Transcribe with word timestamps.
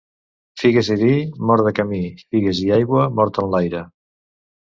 Figues 0.59 0.87
i 0.95 0.95
vi, 1.01 1.09
mort 1.49 1.65
de 1.67 1.73
camí; 1.79 1.99
figues 2.35 2.61
i 2.69 2.73
aigua, 2.79 3.05
mort 3.21 3.39
enlaire. 3.45 3.83